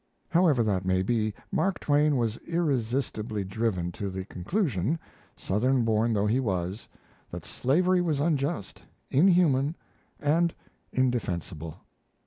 However 0.29 0.63
that 0.63 0.83
may 0.83 1.03
be, 1.03 1.31
Mark 1.51 1.79
Twain 1.79 2.17
was 2.17 2.37
irresistibly 2.37 3.43
driven 3.43 3.91
to 3.91 4.09
the 4.09 4.25
conclusion, 4.25 4.97
Southern 5.37 5.85
born 5.85 6.11
though 6.13 6.25
he 6.25 6.39
was, 6.39 6.89
that 7.29 7.45
slavery 7.45 8.01
was 8.01 8.19
unjust, 8.19 8.81
inhuman, 9.11 9.75
and 10.19 10.55
indefensible. 10.91 11.81